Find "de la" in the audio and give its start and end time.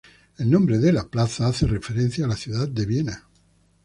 0.79-1.03